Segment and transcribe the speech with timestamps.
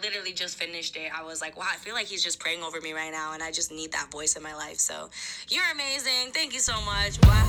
[0.00, 1.10] literally just finished it.
[1.14, 3.42] I was like, wow, I feel like he's just praying over me right now, and
[3.42, 4.78] I just need that voice in my life.
[4.78, 5.10] So,
[5.48, 6.32] you're amazing.
[6.32, 7.18] Thank you so much.
[7.24, 7.48] Wow.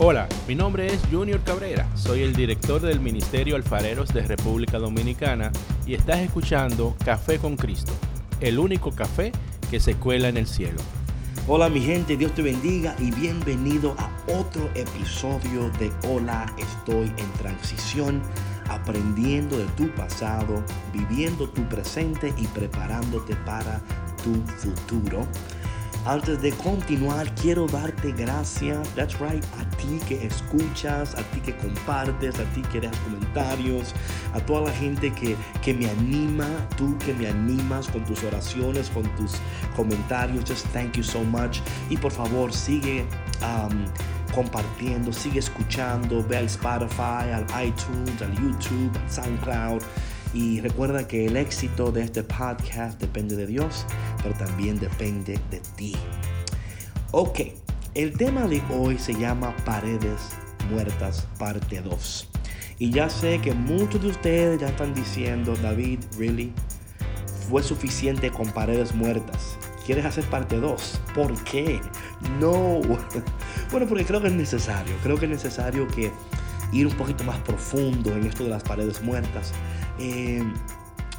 [0.00, 5.50] Hola, mi nombre es Junior Cabrera, soy el director del Ministerio Alfareros de República Dominicana
[5.86, 7.92] y estás escuchando Café con Cristo,
[8.40, 9.32] el único café
[9.72, 10.80] que se cuela en el cielo.
[11.48, 17.32] Hola mi gente, Dios te bendiga y bienvenido a otro episodio de Hola, estoy en
[17.32, 18.22] transición
[18.68, 20.62] aprendiendo de tu pasado,
[20.92, 23.80] viviendo tu presente y preparándote para
[24.22, 25.26] tu futuro.
[26.06, 31.54] Antes de continuar, quiero darte gracias, that's right, a ti que escuchas, a ti que
[31.56, 33.94] compartes, a ti que das comentarios,
[34.32, 38.88] a toda la gente que, que me anima, tú que me animas con tus oraciones,
[38.90, 39.34] con tus
[39.76, 40.44] comentarios.
[40.48, 41.60] Just thank you so much.
[41.90, 43.04] Y por favor, sigue
[43.42, 43.84] um,
[44.34, 49.82] compartiendo, sigue escuchando, ve al Spotify, al iTunes, al YouTube, al SoundCloud.
[50.34, 53.86] Y recuerda que el éxito de este podcast depende de Dios,
[54.22, 55.96] pero también depende de ti.
[57.12, 57.40] Ok,
[57.94, 60.36] el tema de hoy se llama Paredes
[60.70, 62.28] Muertas, parte 2.
[62.78, 66.52] Y ya sé que muchos de ustedes ya están diciendo, David, ¿really?
[67.48, 69.56] ¿Fue suficiente con paredes muertas?
[69.88, 71.00] ¿Quieres hacer parte 2?
[71.14, 71.80] ¿Por qué?
[72.38, 72.82] No.
[73.70, 74.94] Bueno, porque creo que es necesario.
[75.02, 76.12] Creo que es necesario que
[76.74, 79.54] ir un poquito más profundo en esto de las paredes muertas.
[79.98, 80.42] Eh,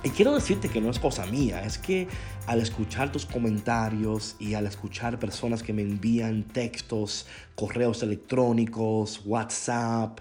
[0.04, 2.08] y quiero decirte que no es cosa mía, es que
[2.46, 7.26] al escuchar tus comentarios y al escuchar personas que me envían textos,
[7.56, 10.20] correos electrónicos, WhatsApp,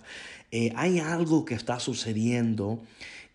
[0.52, 2.80] eh, hay algo que está sucediendo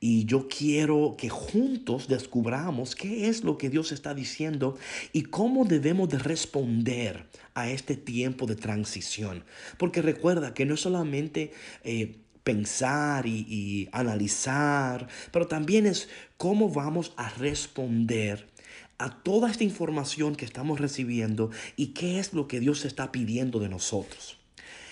[0.06, 4.78] y yo quiero que juntos descubramos qué es lo que Dios está diciendo
[5.14, 9.46] y cómo debemos de responder a este tiempo de transición.
[9.78, 11.54] Porque recuerda que no solamente
[11.86, 18.50] eh, pensar y, y analizar, pero también es cómo vamos a responder
[18.98, 23.58] a toda esta información que estamos recibiendo y qué es lo que Dios está pidiendo
[23.59, 24.38] de nosotros.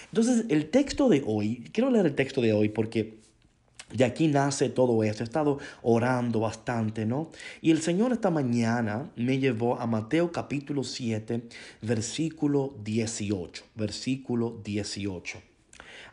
[0.05, 3.20] Entonces, el texto de hoy, quiero leer el texto de hoy porque
[3.93, 5.23] de aquí nace todo esto.
[5.23, 7.29] He estado orando bastante, ¿no?
[7.61, 11.43] Y el Señor esta mañana me llevó a Mateo capítulo 7,
[11.81, 13.63] versículo 18.
[13.75, 15.39] Versículo 18.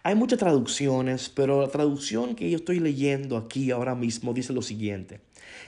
[0.02, 4.62] Hay muchas traducciones, pero la traducción que yo estoy leyendo aquí ahora mismo dice lo
[4.62, 5.20] siguiente.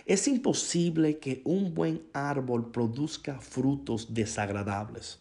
[0.07, 5.19] Es imposible que un buen árbol produzca frutos desagradables.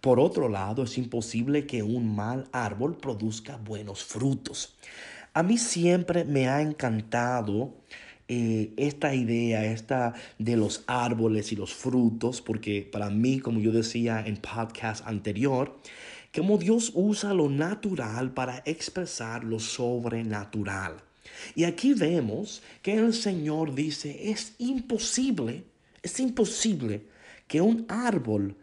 [0.00, 4.74] Por otro lado, es imposible que un mal árbol produzca buenos frutos.
[5.34, 7.74] A mí siempre me ha encantado
[8.28, 13.72] eh, esta idea, esta de los árboles y los frutos, porque para mí, como yo
[13.72, 15.78] decía en podcast anterior,
[16.34, 20.96] como Dios usa lo natural para expresar lo sobrenatural.
[21.54, 25.64] Y aquí vemos que el Señor dice, es imposible,
[26.02, 27.06] es imposible
[27.48, 28.56] que un árbol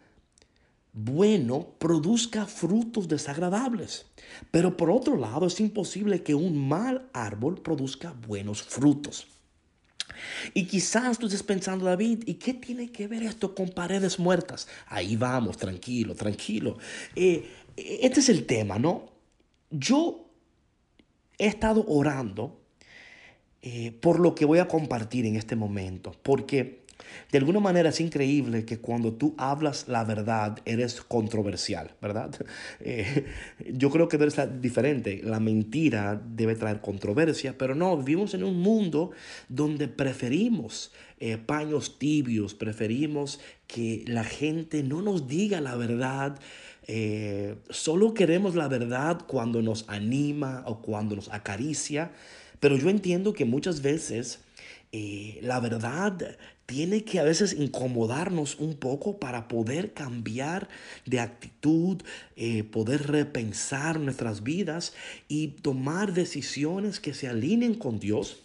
[0.94, 4.06] bueno produzca frutos desagradables.
[4.52, 9.28] Pero por otro lado, es imposible que un mal árbol produzca buenos frutos.
[10.54, 14.68] Y quizás tú estés pensando, David, ¿y qué tiene que ver esto con paredes muertas?
[14.88, 16.78] Ahí vamos, tranquilo, tranquilo.
[17.16, 19.10] Eh, este es el tema, ¿no?
[19.70, 20.26] Yo
[21.38, 22.60] he estado orando
[23.62, 26.79] eh, por lo que voy a compartir en este momento, porque
[27.32, 32.32] de alguna manera es increíble que cuando tú hablas la verdad eres controversial, ¿verdad?
[32.82, 33.26] Eh,
[33.74, 35.22] yo creo que debe ser diferente.
[35.24, 39.12] La mentira debe traer controversia, pero no, vivimos en un mundo
[39.48, 46.40] donde preferimos eh, paños tibios, preferimos que la gente no nos diga la verdad.
[46.88, 52.12] Eh, solo queremos la verdad cuando nos anima o cuando nos acaricia,
[52.60, 54.40] pero yo entiendo que muchas veces
[55.42, 56.38] la verdad
[56.70, 60.70] tiene que a veces incomodarnos un poco para poder cambiar
[61.08, 62.04] de actitud,
[62.36, 64.94] eh, poder repensar nuestras vidas
[65.28, 68.44] y tomar decisiones que se alineen con Dios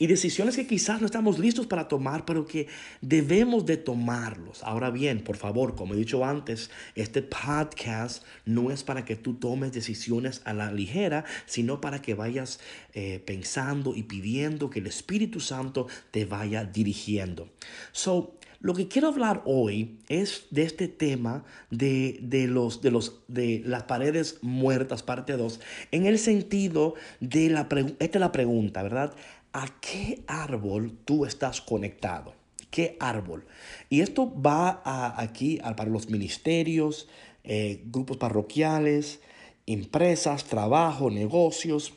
[0.00, 2.68] y decisiones que quizás no estamos listos para tomar, pero que
[3.02, 4.62] debemos de tomarlos.
[4.64, 9.34] Ahora bien, por favor, como he dicho antes, este podcast no es para que tú
[9.34, 12.60] tomes decisiones a la ligera, sino para que vayas
[12.94, 17.50] eh, pensando y pidiendo que el Espíritu Santo te vaya dirigiendo.
[17.92, 23.62] So, lo que quiero hablar hoy es de este tema de, los, de, los, de
[23.64, 25.60] las paredes muertas, parte 2,
[25.92, 27.68] en el sentido de la,
[27.98, 29.14] esta es la pregunta, ¿verdad?
[29.52, 32.34] ¿A qué árbol tú estás conectado?
[32.70, 33.46] ¿Qué árbol?
[33.88, 34.80] Y esto va
[35.16, 37.08] aquí para los ministerios,
[37.42, 39.20] eh, grupos parroquiales,
[39.66, 41.94] empresas, trabajo, negocios.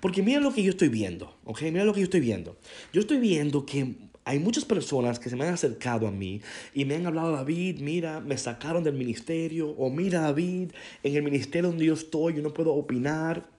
[0.00, 1.62] Porque mira lo que yo estoy viendo, ¿ok?
[1.62, 2.58] Mira lo que yo estoy viendo.
[2.92, 3.94] Yo estoy viendo que
[4.26, 6.42] hay muchas personas que se me han acercado a mí
[6.74, 11.22] y me han hablado, David, mira, me sacaron del ministerio, o mira, David, en el
[11.22, 13.53] ministerio donde yo estoy, yo no puedo opinar.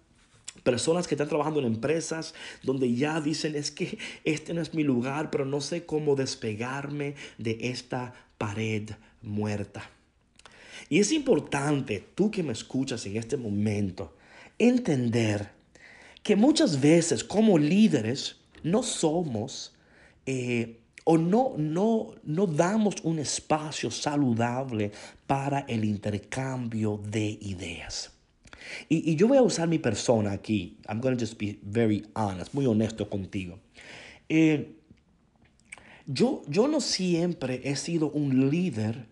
[0.66, 2.34] Personas que están trabajando en empresas
[2.64, 7.14] donde ya dicen, es que este no es mi lugar, pero no sé cómo despegarme
[7.38, 8.90] de esta pared
[9.22, 9.88] muerta.
[10.90, 14.16] Y es importante, tú que me escuchas en este momento,
[14.58, 15.52] entender
[16.24, 19.76] que muchas veces como líderes no somos
[20.26, 24.92] eh, o no, no, no damos un espacio saludable
[25.28, 28.15] para el intercambio de ideas.
[28.90, 30.78] Y, yo voy a usar mi persona aquí.
[30.88, 33.60] I'm going to just be very honest, muy honesto contigo.
[34.30, 34.76] Eh,
[36.06, 39.08] yo, yo no siempre he sido un líder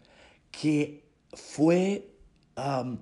[0.51, 1.03] que
[1.33, 2.07] fue
[2.55, 2.97] um,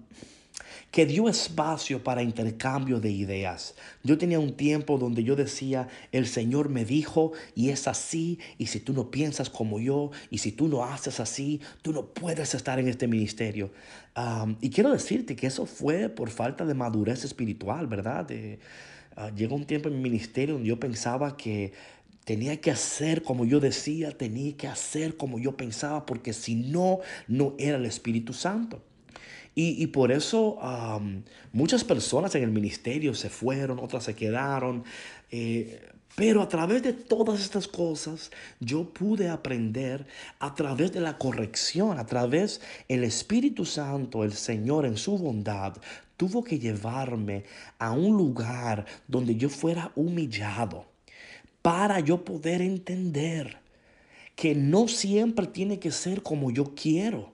[0.92, 3.76] que dio espacio para intercambio de ideas.
[4.04, 8.68] Yo tenía un tiempo donde yo decía, el Señor me dijo y es así, y
[8.68, 12.54] si tú no piensas como yo, y si tú no haces así, tú no puedes
[12.54, 13.72] estar en este ministerio.
[14.60, 18.28] y quiero decirte que eso fue por falta de madurez espiritual, ¿verdad?
[19.16, 21.74] Ah, llegó un tiempo en mi ministerio donde yo pensaba que
[22.26, 27.00] tenía que hacer como yo decía, tenía que hacer como yo pensaba, porque si no,
[27.28, 28.82] no era el Espíritu Santo.
[29.54, 30.60] Y, por eso
[31.52, 34.84] muchas personas en el ministerio se fueron, otras se quedaron.
[35.30, 35.82] Eh,
[36.16, 40.06] pero a través de todas estas cosas yo pude aprender
[40.40, 45.78] a través de la corrección, a través del Espíritu Santo, el Señor en su bondad,
[46.18, 47.46] tuvo que llevarme
[47.80, 50.86] a un lugar donde yo fuera humillado
[51.62, 53.58] para yo poder entender
[54.36, 57.32] que no siempre tiene que ser como yo quiero.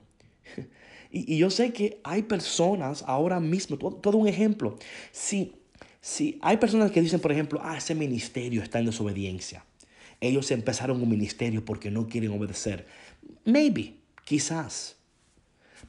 [1.25, 4.77] Y, yo sé que hay personas ahora mismo, todo, un ejemplo,
[5.11, 5.53] si,
[6.01, 9.65] si hay personas que dicen, por ejemplo, ah, ese ministerio está en desobediencia.
[10.19, 12.87] Ellos empezaron un ministerio porque no quieren obedecer.
[13.45, 14.95] Maybe, quizás.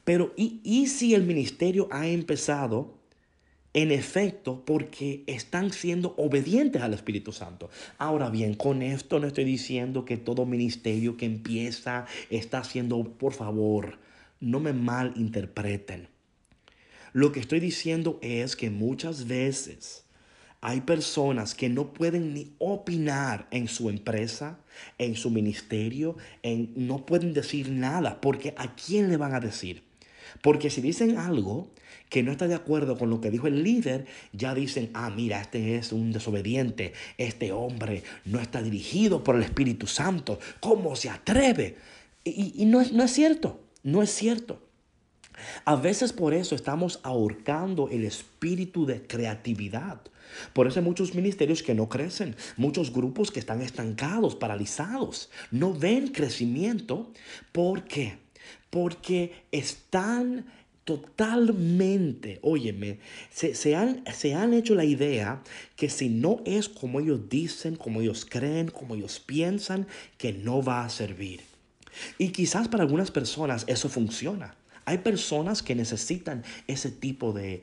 [0.03, 2.99] Pero ¿y, y si el ministerio ha empezado
[3.73, 7.69] en efecto porque están siendo obedientes al Espíritu Santo.
[7.97, 13.33] Ahora bien, con esto no estoy diciendo que todo ministerio que empieza está haciendo, por
[13.33, 13.99] favor,
[14.39, 16.07] no me malinterpreten.
[17.13, 20.05] Lo que estoy diciendo es que muchas veces
[20.61, 24.59] hay personas que no pueden ni opinar en su empresa,
[24.97, 29.83] en su ministerio, en, no pueden decir nada, porque ¿a quién le van a decir?
[30.41, 31.71] Porque si dicen algo
[32.09, 35.41] que no está de acuerdo con lo que dijo el líder, ya dicen, ah, mira,
[35.41, 41.09] este es un desobediente, este hombre no está dirigido por el Espíritu Santo, ¿cómo se
[41.09, 41.77] atreve?
[42.23, 43.68] Y, no, no es cierto.
[43.89, 44.61] No es cierto.
[45.65, 50.01] A veces por eso estamos ahorcando el espíritu de creatividad.
[50.53, 55.73] Por eso hay muchos ministerios que no crecen, muchos grupos que están estancados, paralizados, no
[55.73, 57.11] ven crecimiento.
[57.51, 58.17] ¿Por qué?
[58.69, 60.45] Porque están
[60.83, 62.99] totalmente, óyeme,
[63.31, 65.41] se, han, se han hecho la idea
[65.75, 69.87] que si no es como ellos dicen, como ellos creen, como ellos piensan,
[70.19, 71.41] que no va a servir.
[72.17, 74.55] Y quizás para algunas personas eso funciona.
[74.89, 77.61] Hay personas que necesitan ese tipo de,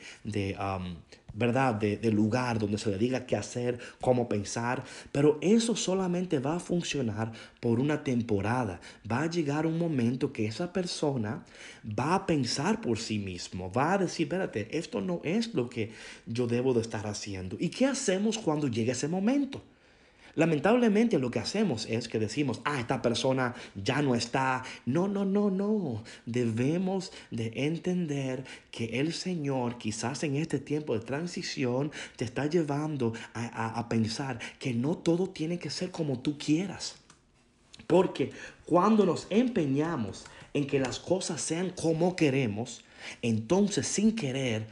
[0.60, 0.94] um,
[1.34, 1.74] ¿verdad?
[1.74, 6.54] De, de, lugar donde se le diga qué hacer, cómo pensar, pero eso solamente va
[6.54, 8.80] a funcionar por una temporada.
[9.10, 11.44] Va a llegar un momento que esa persona
[11.84, 15.90] va a pensar por sí mismo, va a decir, espérate, esto no es lo que
[16.26, 17.56] yo debo de estar haciendo.
[17.58, 19.62] ¿Y qué hacemos cuando llegue ese momento?
[20.36, 24.62] Lamentablemente lo que hacemos es que decimos, ah, esta persona ya no está.
[24.84, 26.04] No, no, no, no.
[26.26, 33.14] Debemos de entender que el Señor quizás en este tiempo de transición te está llevando
[33.32, 36.96] a, a pensar que no todo tiene que ser como tú quieras.
[37.86, 38.32] Porque
[38.66, 42.84] cuando nos empeñamos en que las cosas sean como queremos,
[43.22, 44.66] entonces sin querer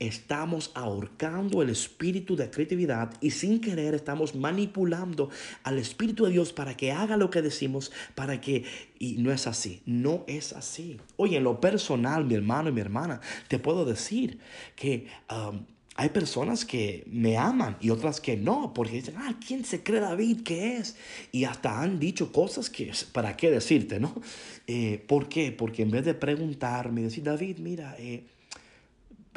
[0.00, 5.28] estamos ahorcando el espíritu de creatividad y sin querer estamos manipulando
[5.62, 8.64] al espíritu de Dios para que haga lo que decimos, para que...
[8.98, 10.98] Y no es así, no es así.
[11.16, 14.40] Oye, en lo personal, mi hermano y mi hermana, te puedo decir
[14.74, 15.06] que...
[15.30, 15.66] Um,
[15.96, 20.00] hay personas que me aman y otras que no, porque dicen, ah, ¿quién se cree
[20.00, 20.96] David que es?
[21.30, 24.14] Y hasta han dicho cosas que, ¿para qué decirte, no?
[24.66, 25.52] Eh, ¿Por qué?
[25.52, 28.24] Porque en vez de preguntarme, decir, David, mira, eh,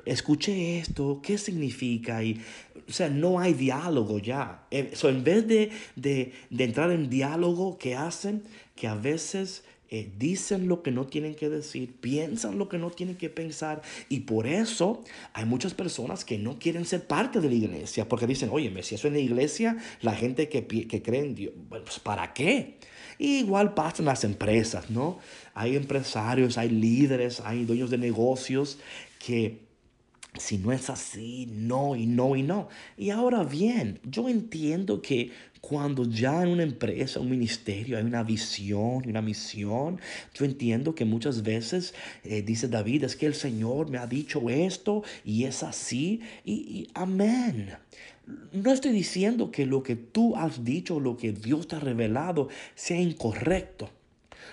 [0.05, 2.23] escuché esto, ¿qué significa?
[2.23, 2.41] Y,
[2.87, 4.67] o sea, no hay diálogo ya.
[4.93, 8.43] So, en vez de, de, de, entrar en diálogo, ¿qué hacen?
[8.75, 12.89] Que a veces eh, dicen lo que no tienen que decir, piensan lo que no
[12.89, 17.47] tienen que pensar y por eso hay muchas personas que no quieren ser parte de
[17.47, 21.21] la iglesia porque dicen, oye, si eso es la iglesia, la gente que, que cree
[21.21, 22.79] en Dios, pues ¿para qué?
[23.19, 25.19] igual pasa en las empresas, ¿no?
[25.53, 28.79] Hay empresarios, hay líderes, hay dueños de negocios
[29.19, 29.59] que
[30.37, 32.67] si no es así, no y no y no.
[32.97, 38.23] Y ahora bien, yo entiendo que cuando ya en una empresa, un ministerio, hay una
[38.23, 39.99] visión, una misión,
[40.33, 44.49] yo entiendo que muchas veces, eh, dice David, es que el Señor me ha dicho
[44.49, 47.75] esto y es así y, y amén.
[48.51, 52.49] No estoy diciendo que lo que tú has dicho, lo que Dios te ha revelado,
[52.75, 53.89] sea incorrecto.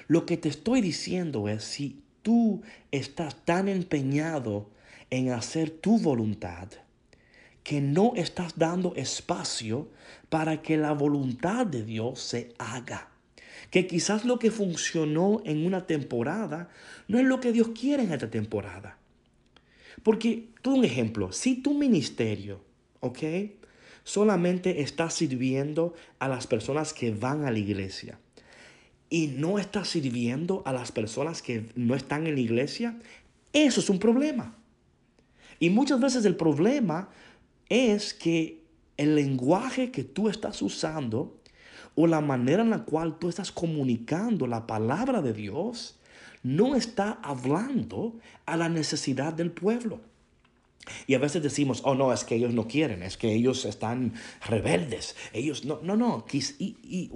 [0.09, 4.69] Lo que te estoy diciendo es si tú estás tan empeñado
[5.11, 6.69] en hacer tu voluntad,
[7.63, 9.89] que no estás dando espacio
[10.29, 13.09] para que la voluntad de Dios se haga.
[13.71, 16.71] Que quizás lo que funcionó en una temporada
[17.09, 18.99] no es lo que Dios quiere en esta temporada.
[20.03, 22.63] Porque, todo un ejemplo, si tu ministerio,
[23.01, 23.19] ¿ok?
[24.03, 28.19] Solamente está sirviendo a las personas que van a la iglesia
[29.11, 32.99] y no está sirviendo a las personas que no están en la iglesia,
[33.53, 34.57] eso es un problema.
[35.61, 37.11] Y muchas veces el problema
[37.69, 38.65] es que
[38.97, 41.41] el lenguaje que tú estás usando
[41.95, 46.01] o la manera en la cual tú estás comunicando la palabra de Dios
[46.43, 50.01] no está hablando a la necesidad del pueblo.
[51.07, 54.15] Y a veces decimos, oh no, es que ellos no quieren, es que ellos están
[54.47, 57.11] rebeldes, ellos no, no, no, y,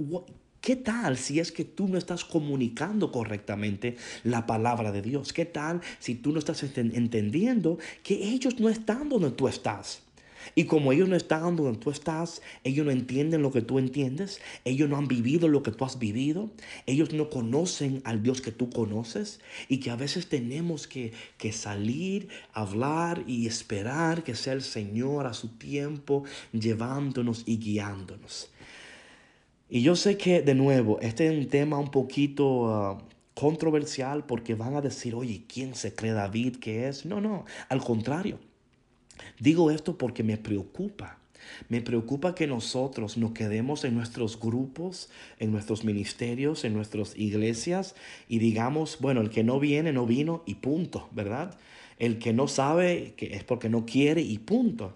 [0.64, 5.34] ¿Qué tal si es que tú no estás comunicando correctamente la palabra de Dios?
[5.34, 10.00] ¿Qué tal si tú no estás entendiendo que ellos no están donde tú estás?
[10.54, 14.40] Y como ellos no están donde tú estás, ellos no entienden lo que tú entiendes,
[14.64, 16.50] ellos no han vivido lo que tú has vivido,
[16.86, 21.52] ellos no conocen al Dios que tú conoces y que a veces tenemos que, que
[21.52, 28.48] salir, hablar y esperar que sea el Señor a su tiempo llevándonos y guiándonos.
[29.68, 32.98] Y yo sé que, de nuevo, este es un tema un poquito ah,
[33.34, 37.06] controversial porque van a decir, oye, ¿quién se cree David que es?
[37.06, 38.38] No, no, al contrario.
[39.38, 41.18] Digo esto porque me preocupa.
[41.68, 47.94] Me preocupa que nosotros nos quedemos en nuestros grupos, en nuestros ministerios, en nuestras iglesias
[48.28, 51.58] y digamos, bueno, el que no viene, no vino y punto, ¿verdad?
[51.98, 54.94] El que no sabe que es porque no quiere y punto.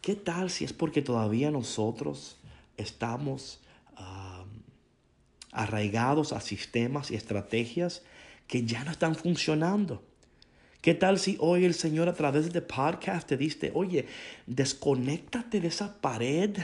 [0.00, 2.36] ¿Qué tal si es porque todavía nosotros
[2.76, 3.60] estamos
[5.52, 8.02] arraigados a sistemas y estrategias
[8.46, 10.02] que ya no están funcionando.
[10.82, 14.06] ¿Qué tal si hoy el Señor a través de este podcast te dice, oye,
[14.46, 16.56] desconéctate de esa pared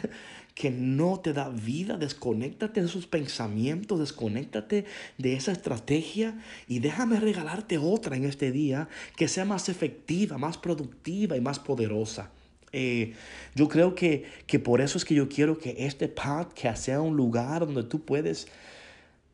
[0.54, 4.84] que no te da vida, desconéctate de esos pensamientos, desconéctate
[5.18, 10.58] de esa estrategia y déjame regalarte otra en este día que sea más efectiva, más
[10.58, 12.30] productiva y más poderosa?
[12.73, 13.14] Eh,
[13.55, 17.17] yo creo que, que por eso es que yo quiero que este podcast sea un
[17.17, 18.49] lugar donde tú puedes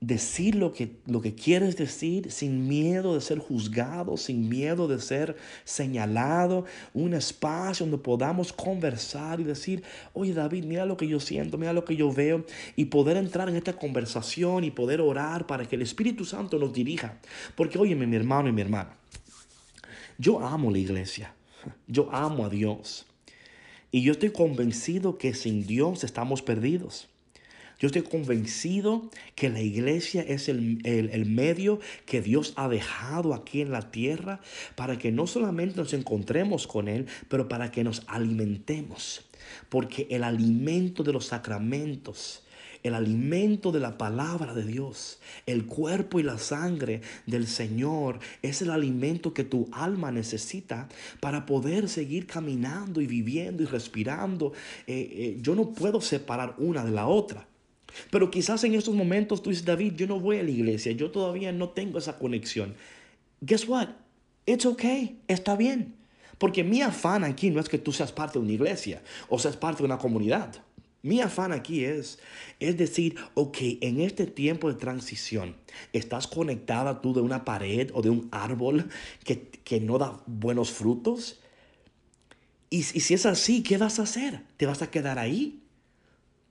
[0.00, 5.00] decir lo que, lo que quieres decir sin miedo de ser juzgado, sin miedo de
[5.00, 6.64] ser señalado,
[6.95, 11.73] un espacio donde podamos conversar y decir, oye David, mira lo que yo siento, mira
[11.73, 12.45] lo que yo veo,
[12.76, 16.73] y poder entrar en esta conversación y poder orar para que el Espíritu Santo nos
[16.73, 17.18] dirija.
[17.57, 18.97] Porque, oye, mi hermano y mi hermana,
[20.16, 21.35] yo amo la iglesia,
[21.88, 23.07] yo amo a Dios,
[23.90, 27.09] y yo estoy convencido que sin Dios estamos perdidos.
[27.78, 33.71] Yo estoy convencido que la iglesia es el, medio que Dios ha dejado aquí en
[33.71, 34.40] la tierra
[34.75, 39.25] para que no solamente nos encontremos con Él, pero para que nos alimentemos.
[39.68, 42.42] Porque el alimento de los sacramentos,
[42.88, 48.62] el alimento de la palabra de Dios, el cuerpo y la sangre del Señor es
[48.62, 50.88] el alimento que tu alma necesita
[51.21, 54.52] para poder seguir caminando y viviendo y respirando.
[54.87, 57.47] Eh, eh, yo no puedo separar una de la otra.
[58.11, 61.11] Pero quizás en estos momentos tú dices, David, yo no voy a la iglesia, yo
[61.11, 62.75] todavía no tengo esa conexión.
[63.40, 63.88] Guess what?
[64.47, 65.95] It's okay, está bien.
[66.38, 69.57] Porque mi afán aquí no es que tú seas parte de una iglesia o seas
[69.57, 70.62] parte de una comunidad.
[71.02, 72.18] Mi afán aquí es,
[72.58, 75.56] es decir, ok, en este tiempo de transición,
[75.92, 78.88] ¿estás conectada tú de una pared o de un árbol
[79.24, 81.40] que, que no da buenos frutos?
[82.68, 84.42] Y, y si es así, ¿qué vas a hacer?
[84.56, 85.62] ¿Te vas a quedar ahí?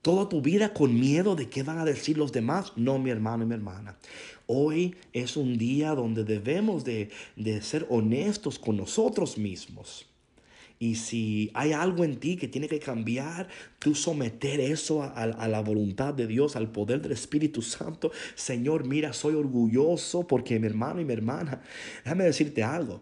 [0.07, 2.71] toda tu vida con miedo de qué van a decir los demás.
[2.77, 3.97] No, mi hermano y mi hermana.
[4.45, 10.06] Hoy es un día donde debemos de, de ser honestos con nosotros mismos
[10.79, 13.47] Y si hay algo en ti que tiene que cambiar,
[13.79, 18.11] tú someter eso a, la voluntad de Dios, al poder del Espíritu Santo.
[18.35, 21.61] Señor, mira, soy orgulloso porque mi hermano y mi hermana,
[22.03, 23.01] déjame decirte algo.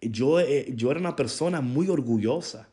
[0.00, 2.68] Yo, eh, yo era una persona muy orgullosa,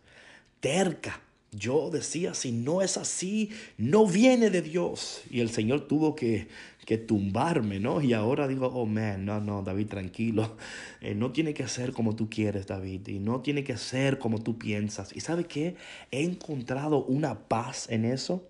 [0.59, 1.19] terca.
[1.57, 5.21] Yo decía, si no es así, no viene de Dios.
[5.29, 6.47] Y el Señor tuvo que,
[6.85, 8.01] que tumbarme, ¿no?
[8.01, 10.57] Y ahora digo, oh, man, no, no, David, tranquilo.
[11.01, 13.07] Eh, no tiene que ser como tú quieres, David.
[13.07, 15.13] Y no tiene que ser como tú piensas.
[15.13, 15.75] ¿Y sabe qué?
[16.11, 18.47] He encontrado una paz en eso.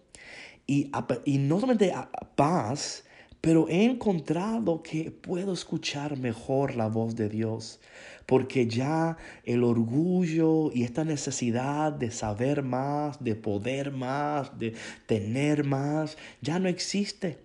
[0.67, 0.91] Y,
[1.25, 1.91] y no solamente
[2.35, 3.05] paz,
[3.41, 7.79] pero he encontrado que puedo escuchar mejor la voz de Dios
[8.25, 14.73] porque ya el orgullo y esta necesidad de saber más, de poder más, de
[15.05, 17.39] tener más, ya no existe.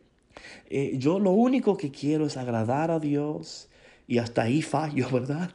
[0.71, 3.69] Eh, yo lo único que quiero es agradar a Dios
[4.07, 5.51] y hasta ahí fallo, ¿verdad?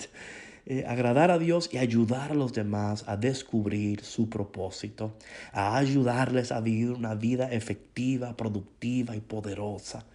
[0.66, 5.14] Eh, agradar a Dios y ayudar a los demás a descubrir su propósito,
[5.52, 10.06] a ayudarles a vivir una vida efectiva, productiva y poderosa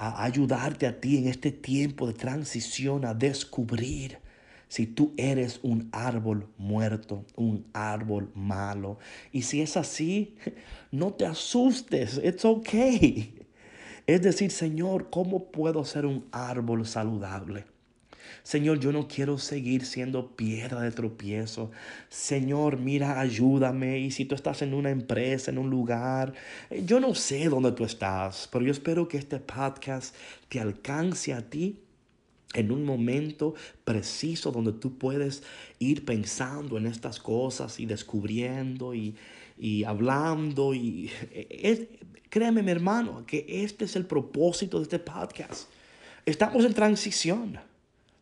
[0.00, 4.18] a ayudarte a ti en este tiempo de transición a descubrir
[4.66, 8.98] si tú eres un árbol muerto, un árbol malo.
[9.30, 10.36] Y si es así,
[10.90, 13.46] no te asustes, it's okay.
[14.06, 17.66] Es decir, Señor, ¿cómo puedo ser un árbol saludable?
[18.42, 21.70] Señor, yo no quiero seguir siendo piedra de tropiezo.
[22.08, 23.98] Señor, mira, ayúdame.
[23.98, 26.32] Y si tú estás en una empresa, en un lugar,
[26.70, 30.14] eh, yo no sé dónde tú estás, pero yo espero que este podcast
[30.48, 31.78] te alcance a ti
[32.54, 35.42] en un momento preciso donde tú puedes
[35.78, 39.16] ir pensando en estas cosas y descubriendo y,
[39.84, 40.74] hablando.
[40.74, 41.10] Y
[42.28, 45.68] créeme, mi hermano, que este es el propósito de este podcast.
[46.26, 47.69] Estamos en transición.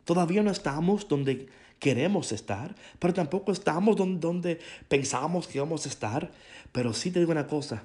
[0.09, 1.49] Todavía no estamos donde
[1.79, 6.33] queremos estar, pero tampoco estamos donde, pensamos que vamos a estar.
[6.73, 7.83] Pero sí te digo una cosa,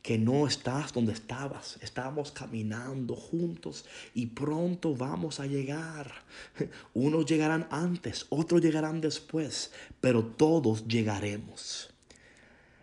[0.00, 1.78] que no estás donde estabas.
[1.82, 6.10] Estamos caminando juntos y pronto vamos a llegar.
[6.94, 11.89] Unos llegarán antes, otros llegarán después, pero todos llegaremos.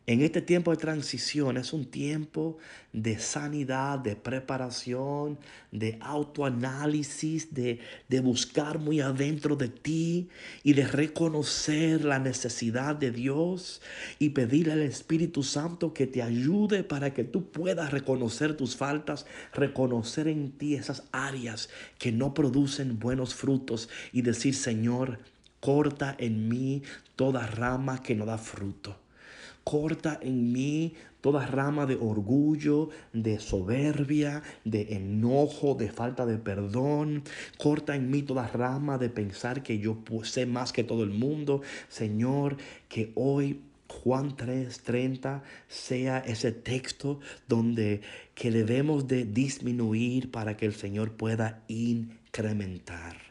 [0.09, 2.57] En este tiempo de transición es un tiempo
[2.93, 5.37] de sanidad, de preparación,
[5.73, 10.29] de autoanálisis, de, de, buscar muy adentro de ti
[10.63, 13.81] y de reconocer la necesidad de Dios
[14.17, 19.25] y pedirle al Espíritu Santo que te ayude para que tú puedas reconocer tus faltas,
[19.53, 21.67] reconocer en ti esas áreas
[21.99, 25.19] que no producen buenos frutos y decir, Señor,
[25.59, 26.81] corta en mí
[27.17, 29.06] toda rama que no da fruto.
[29.69, 37.25] Corta en mí toda rama de orgullo, de soberbia, de enojo, de falta de perdón.
[37.57, 41.63] Corta en mí toda rama de pensar que yo sé más que todo el mundo.
[41.89, 42.55] Señor,
[42.87, 47.99] que hoy Juan 3:30 sea ese texto donde
[48.35, 53.26] que debemos de disminuir para que el Señor pueda incrementar.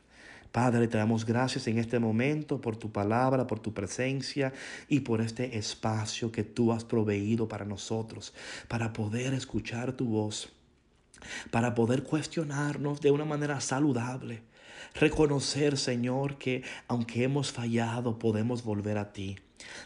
[0.56, 4.54] Padre, te damos gracias en este momento por tu palabra, por tu presencia
[4.88, 8.32] y por este espacio que tú has proveído para nosotros,
[8.66, 10.48] para poder escuchar tu voz,
[11.50, 14.44] para poder cuestionarnos de una manera saludable.
[14.94, 19.36] Reconocer, Señor, que aunque hemos fallado, podemos volver a ti.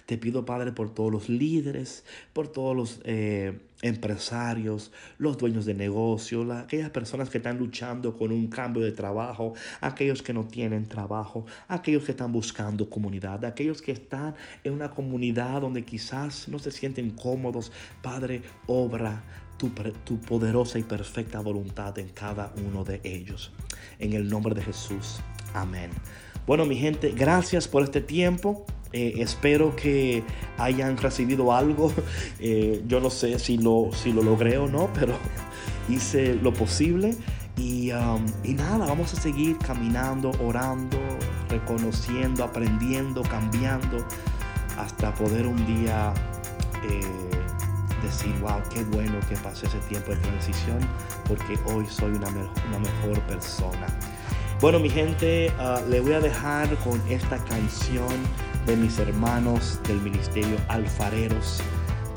[0.06, 5.74] Te pido, Padre, por todos los líderes, por todos los eh, empresarios, los dueños de
[5.74, 10.86] negocio, aquellas personas que están luchando con un cambio de trabajo, aquellos que no tienen
[10.86, 16.58] trabajo, aquellos que están buscando comunidad, aquellos que están en una comunidad donde quizás no
[16.58, 17.72] se sienten cómodos.
[18.02, 19.22] Padre, obra
[19.60, 23.52] tu, poderosa y perfecta voluntad en cada uno de ellos.
[23.98, 25.20] En el nombre de Jesús.
[25.52, 25.90] Amén.
[26.46, 28.64] Bueno, mi gente, gracias por este tiempo.
[28.92, 30.24] Eh, espero que
[30.56, 31.92] hayan recibido algo.
[32.42, 35.14] Eh, yo no sé si lo, si lo logré o no, pero
[35.90, 37.14] hice lo posible.
[37.58, 40.96] Y, um, y, nada, vamos a seguir caminando, orando,
[41.50, 43.98] reconociendo, aprendiendo, cambiando,
[44.78, 46.14] hasta poder un día
[46.88, 47.29] eh,
[48.02, 50.78] decir, wow, qué bueno que pasé ese tiempo de transición,
[51.28, 53.86] porque hoy soy una, mejor persona.
[54.60, 58.08] Bueno, mi gente, uh, le voy a dejar con esta canción
[58.66, 61.62] de mis hermanos del ministerio alfareros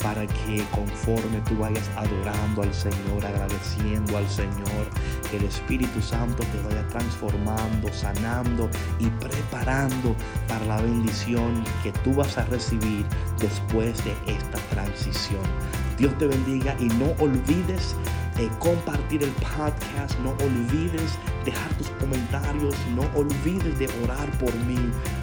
[0.01, 4.87] para que conforme tú vayas adorando al Señor, agradeciendo al Señor,
[5.29, 10.15] que el Espíritu Santo te vaya transformando, sanando y preparando
[10.47, 13.05] para la bendición que tú vas a recibir
[13.39, 15.43] después de esta transición.
[15.97, 17.95] Dios te bendiga y no olvides
[18.39, 20.17] eh, compartir el podcast.
[20.19, 22.75] No olvides dejar tus comentarios.
[22.95, 24.79] No olvides de orar por mí,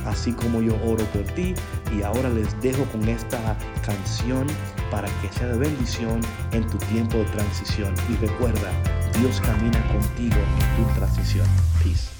[0.06, 1.54] así como yo oro por ti.
[1.96, 4.46] Y ahora les dejo con esta canción
[4.90, 6.20] para que sea de bendición
[6.52, 7.94] en tu tiempo de transición.
[8.08, 8.70] Y recuerda,
[9.18, 11.46] Dios camina contigo en tu transición.
[11.82, 12.10] Peace.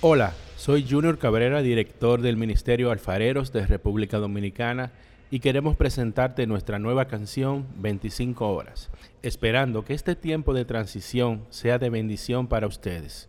[0.00, 4.92] Hola, soy Junior Cabrera, director del Ministerio Alfareros de República Dominicana
[5.34, 8.88] y queremos presentarte nuestra nueva canción 25 horas,
[9.20, 13.28] esperando que este tiempo de transición sea de bendición para ustedes.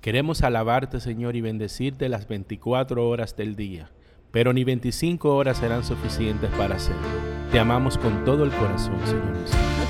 [0.00, 3.90] Queremos alabarte, Señor, y bendecirte las 24 horas del día,
[4.30, 7.02] pero ni 25 horas serán suficientes para hacerlo.
[7.52, 9.83] Te amamos con todo el corazón, Señor.